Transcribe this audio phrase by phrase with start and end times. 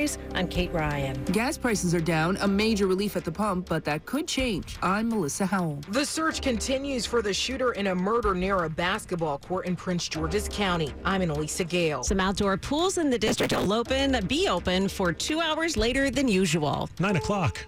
[0.00, 1.22] News, I'm Kate Ryan.
[1.26, 4.78] Gas prices are down, a major relief at the pump, but that could change.
[4.80, 5.80] I'm Melissa Howell.
[5.90, 10.08] The search continues for the shooter in a murder near a basketball court in Prince
[10.08, 10.94] George's County.
[11.04, 12.02] I'm Anna-Lysa Gayle.
[12.02, 16.28] Some outdoor pools in the district will open, be open for two hours later than
[16.28, 16.88] usual.
[16.98, 17.58] Nine o'clock.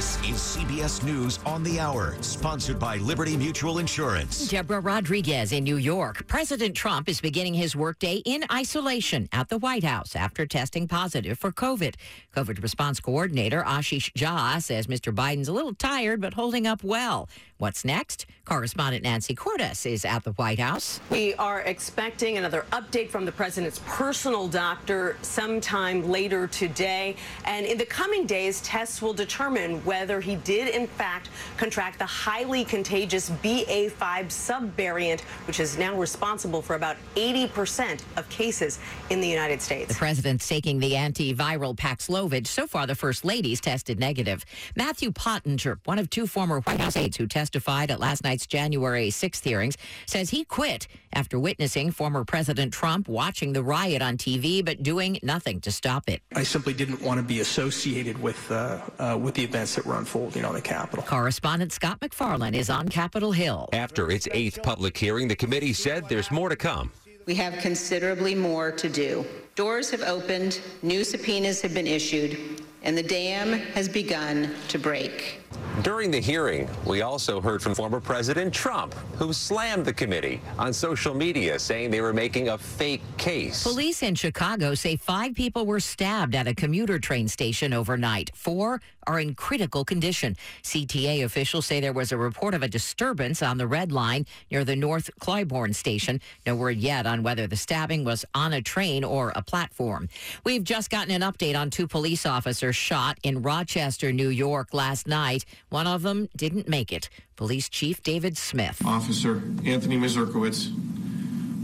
[0.00, 4.48] This is CBS News on the Hour, sponsored by Liberty Mutual Insurance.
[4.48, 6.26] Deborah Rodriguez in New York.
[6.26, 11.38] President Trump is beginning his workday in isolation at the White House after testing positive
[11.38, 11.96] for COVID.
[12.34, 15.14] COVID response coordinator Ashish Jha says Mr.
[15.14, 17.28] Biden's a little tired but holding up well.
[17.60, 18.24] What's next?
[18.46, 20.98] Correspondent Nancy Cordes is at the White House.
[21.10, 27.16] We are expecting another update from the president's personal doctor sometime later today.
[27.44, 31.28] And in the coming days, tests will determine whether he did, in fact,
[31.58, 38.78] contract the highly contagious BA5 subvariant, which is now responsible for about 80% of cases
[39.10, 39.88] in the United States.
[39.88, 42.46] The president's taking the antiviral Paxlovid.
[42.46, 44.46] So far, the first lady's tested negative.
[44.74, 49.08] Matthew Pottinger, one of two former White House aides who testified at last night's January
[49.08, 54.64] 6th hearings, says he quit after witnessing former President Trump watching the riot on TV
[54.64, 56.22] but doing nothing to stop it.
[56.36, 59.98] I simply didn't want to be associated with uh, uh, with the events that were
[59.98, 61.04] unfolding on the Capitol.
[61.04, 63.68] Correspondent Scott MacFarlane is on Capitol Hill.
[63.72, 66.92] After its eighth public hearing, the committee said there's more to come.
[67.26, 69.24] We have considerably more to do.
[69.56, 75.40] Doors have opened, new subpoenas have been issued, and the dam has begun to break.
[75.82, 80.72] During the hearing, we also heard from former President Trump, who slammed the committee on
[80.72, 83.62] social media, saying they were making a fake case.
[83.62, 88.30] Police in Chicago say five people were stabbed at a commuter train station overnight.
[88.34, 90.36] Four are in critical condition.
[90.62, 94.64] CTA officials say there was a report of a disturbance on the Red Line near
[94.64, 96.20] the North Clybourn station.
[96.46, 100.08] No word yet on whether the stabbing was on a train or a platform.
[100.44, 105.06] We've just gotten an update on two police officers shot in Rochester, New York last
[105.06, 105.44] night.
[105.68, 107.08] One of them didn't make it.
[107.36, 108.82] Police Chief David Smith.
[108.84, 110.70] Officer Anthony Mazurkiewicz,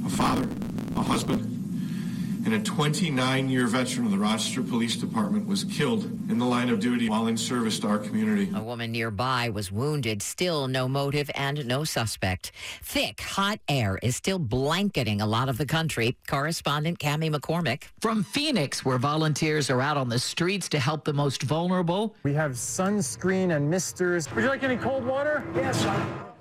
[0.06, 0.48] a father,
[0.97, 1.55] a husband,
[2.46, 6.68] and a 29 year veteran of the Rochester Police Department was killed in the line
[6.70, 8.48] of duty while in service to our community.
[8.54, 10.22] A woman nearby was wounded.
[10.22, 12.52] Still no motive and no suspect.
[12.82, 16.16] Thick, hot air is still blanketing a lot of the country.
[16.28, 17.84] Correspondent Cami McCormick.
[18.00, 22.14] From Phoenix, where volunteers are out on the streets to help the most vulnerable.
[22.22, 24.32] We have sunscreen and misters.
[24.32, 25.42] Would you like any cold water?
[25.56, 25.84] Yes.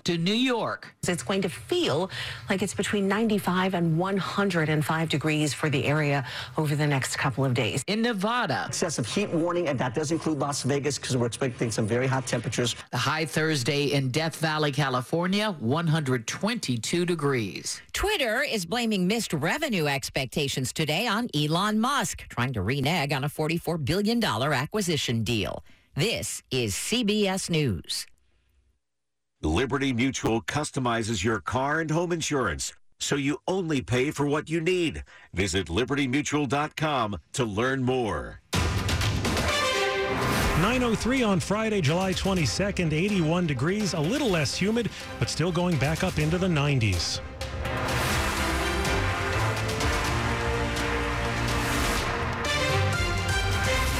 [0.05, 0.93] To New York.
[1.07, 2.11] It's going to feel
[2.47, 6.23] like it's between 95 and 105 degrees for the area
[6.59, 7.83] over the next couple of days.
[7.88, 8.65] In Nevada.
[8.67, 12.27] Excessive heat warning, and that does include Las Vegas because we're expecting some very hot
[12.27, 12.75] temperatures.
[12.91, 17.81] The high Thursday in Death Valley, California, 122 degrees.
[17.94, 23.29] Twitter is blaming missed revenue expectations today on Elon Musk, trying to renege on a
[23.29, 25.63] $44 billion acquisition deal.
[25.95, 28.05] This is CBS News.
[29.41, 34.59] Liberty Mutual customizes your car and home insurance so you only pay for what you
[34.59, 35.03] need.
[35.34, 38.41] Visit libertymutual.com to learn more.
[40.62, 46.03] 903 on Friday, July 22nd, 81 degrees, a little less humid, but still going back
[46.03, 47.19] up into the 90s.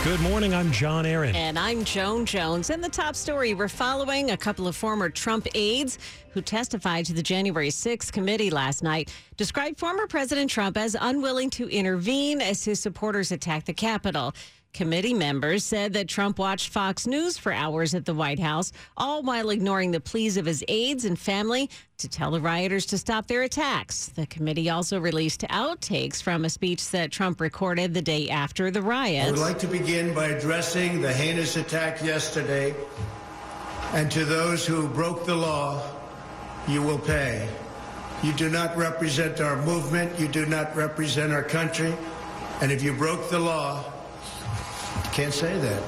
[0.06, 0.54] Good morning.
[0.54, 1.36] I'm John Aaron.
[1.36, 2.70] And I'm Joan Jones.
[2.70, 5.98] In the top story, we're following a couple of former Trump aides
[6.36, 11.50] who testified to the January 6th committee last night, described former President Trump as unwilling
[11.50, 14.36] to intervene as his supporters attacked the Capitol.
[14.74, 19.24] Committee members said that Trump watched Fox News for hours at the White House, all
[19.24, 21.70] while ignoring the pleas of his aides and family
[22.00, 24.08] to tell the rioters to stop their attacks.
[24.08, 28.82] The committee also released outtakes from a speech that Trump recorded the day after the
[28.82, 29.30] riots.
[29.30, 32.76] I would like to begin by addressing the heinous attack yesterday.
[33.94, 35.82] And to those who broke the law,
[36.68, 37.48] you will pay.
[38.24, 40.20] You do not represent our movement.
[40.20, 41.94] You do not represent our country.
[42.62, 43.84] And if you broke the law,
[45.12, 45.84] can't say that.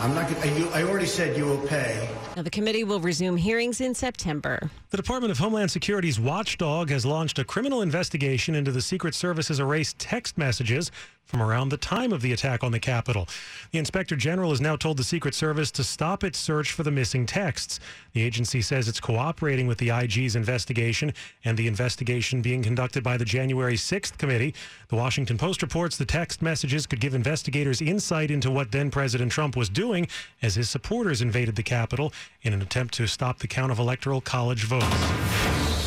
[0.00, 0.28] I'm not.
[0.28, 2.08] Gonna, I already said you will pay.
[2.36, 4.70] Now, the committee will resume hearings in September.
[4.90, 9.58] The Department of Homeland Security's watchdog has launched a criminal investigation into the Secret Service's
[9.58, 10.92] erased text messages
[11.28, 13.28] from around the time of the attack on the Capitol.
[13.70, 16.90] The Inspector General has now told the Secret Service to stop its search for the
[16.90, 17.80] missing texts.
[18.14, 21.12] The agency says it's cooperating with the IG's investigation
[21.44, 24.54] and the investigation being conducted by the January 6th committee.
[24.88, 29.30] The Washington Post reports the text messages could give investigators insight into what then President
[29.30, 30.08] Trump was doing
[30.40, 32.10] as his supporters invaded the Capitol
[32.42, 35.77] in an attempt to stop the count of electoral college votes.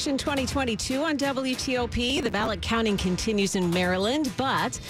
[0.00, 2.22] Election 2022 on WTOP.
[2.22, 4.80] The ballot counting continues in Maryland, but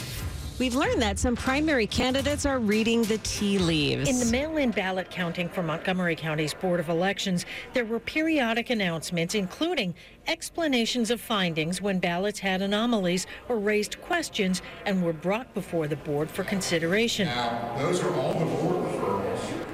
[0.61, 4.11] We've learned that some primary candidates are reading the tea leaves.
[4.11, 8.69] In the mail in ballot counting for Montgomery County's Board of Elections, there were periodic
[8.69, 9.95] announcements, including
[10.27, 15.97] explanations of findings when ballots had anomalies or raised questions and were brought before the
[15.97, 17.27] board for consideration.
[17.29, 18.80] Now, those are all the board referrals.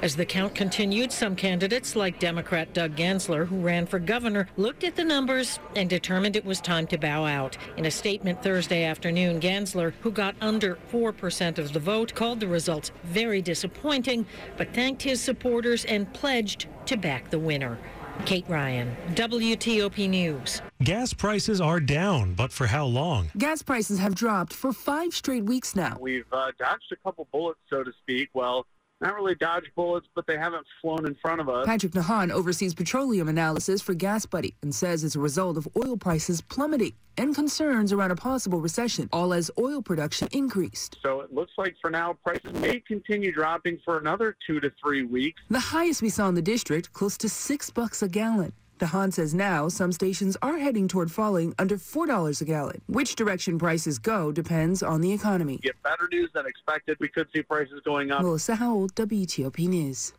[0.02, 4.84] As the count continued, some candidates, like Democrat Doug Gansler, who ran for governor, looked
[4.84, 7.56] at the numbers and determined it was time to bow out.
[7.78, 12.46] In a statement Thursday afternoon, Gansler, who got under 4% of the vote, called the
[12.46, 14.26] results very disappointing,
[14.58, 17.78] but thanked his supporters and pledged to back the winner.
[18.26, 20.60] Kate Ryan, WTOP News.
[20.82, 23.30] Gas prices are down, but for how long?
[23.38, 25.96] Gas prices have dropped for five straight weeks now.
[26.00, 28.30] We've uh, dodged a couple bullets, so to speak.
[28.34, 28.66] Well,
[29.00, 31.66] not really dodge bullets, but they haven't flown in front of us.
[31.66, 36.40] Patrick DeHaan oversees petroleum analysis for GasBuddy and says it's a result of oil prices
[36.40, 40.98] plummeting and concerns around a possible recession, all as oil production increased.
[41.02, 45.02] So it looks like for now prices may continue dropping for another two to three
[45.02, 45.40] weeks.
[45.50, 48.52] The highest we saw in the district, close to six bucks a gallon.
[48.78, 52.82] DeHaan says now some stations are heading toward falling under $4 a gallon.
[52.86, 55.58] Which direction prices go depends on the economy.
[55.62, 56.96] Get better news than expected.
[57.00, 58.22] We could see prices going up.
[58.22, 60.12] Melissa Howell, WTOP News.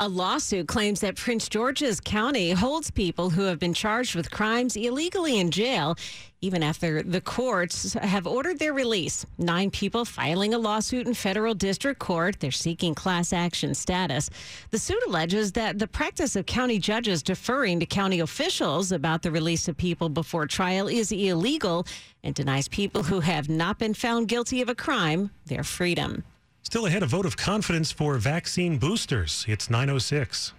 [0.00, 4.76] A lawsuit claims that Prince George's County holds people who have been charged with crimes
[4.76, 5.96] illegally in jail,
[6.40, 9.26] even after the courts have ordered their release.
[9.38, 12.38] Nine people filing a lawsuit in federal district court.
[12.38, 14.30] They're seeking class action status.
[14.70, 19.32] The suit alleges that the practice of county judges deferring to county officials about the
[19.32, 21.88] release of people before trial is illegal
[22.22, 26.22] and denies people who have not been found guilty of a crime their freedom.
[26.70, 29.46] Still ahead, a vote of confidence for vaccine boosters.
[29.48, 30.52] It's 906.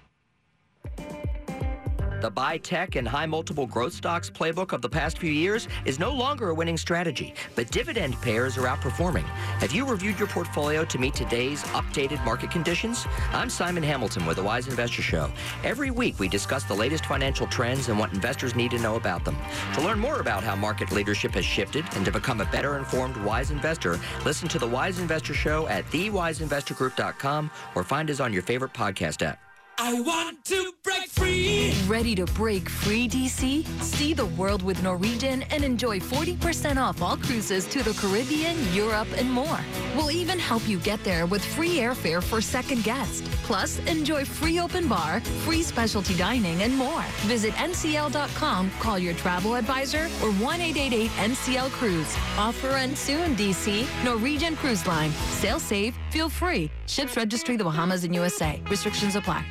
[2.21, 5.99] The buy tech and high multiple growth stocks playbook of the past few years is
[5.99, 9.23] no longer a winning strategy, but dividend payers are outperforming.
[9.59, 13.05] Have you reviewed your portfolio to meet today's updated market conditions?
[13.31, 15.31] I'm Simon Hamilton with the Wise Investor Show.
[15.63, 19.23] Every week we discuss the latest financial trends and what investors need to know about
[19.23, 19.37] them.
[19.75, 23.15] To learn more about how market leadership has shifted and to become a better informed
[23.17, 28.43] wise investor, listen to the Wise Investor Show at thewiseinvestorgroup.com or find us on your
[28.43, 29.48] favorite podcast app.
[29.81, 31.73] I want to break free.
[31.87, 33.65] Ready to break free, DC?
[33.81, 39.07] See the world with Norwegian and enjoy 40% off all cruises to the Caribbean, Europe,
[39.15, 39.59] and more.
[39.95, 43.23] We'll even help you get there with free airfare for second guest.
[43.43, 47.03] Plus, enjoy free open bar, free specialty dining, and more.
[47.21, 52.17] Visit ncl.com, call your travel advisor, or 1 888 NCL Cruise.
[52.37, 53.87] Offer ends soon, DC.
[54.03, 55.11] Norwegian Cruise Line.
[55.39, 56.69] Sail safe, feel free.
[56.85, 58.61] Ships registry the Bahamas and USA.
[58.69, 59.45] Restrictions apply.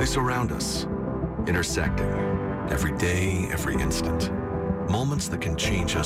[0.00, 0.86] They surround us,
[1.46, 2.08] intersecting
[2.70, 4.32] every day, every instant.
[4.90, 5.98] Moments that can change us